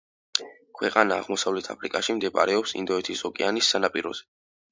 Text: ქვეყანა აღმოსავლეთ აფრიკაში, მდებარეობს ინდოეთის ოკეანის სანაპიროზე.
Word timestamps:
ქვეყანა 0.77 1.17
აღმოსავლეთ 1.23 1.67
აფრიკაში, 1.73 2.15
მდებარეობს 2.21 2.75
ინდოეთის 2.81 3.23
ოკეანის 3.31 3.73
სანაპიროზე. 3.75 4.27